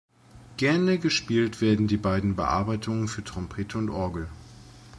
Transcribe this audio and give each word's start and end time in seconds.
Gerne 0.57 0.97
gespielt 0.97 1.61
werden 1.61 1.85
die 1.87 1.97
beiden 1.97 2.35
Bearbeitungen 2.35 3.07
für 3.07 3.23
Trompete 3.23 3.77
und 3.77 3.89
Orgel 3.91 4.27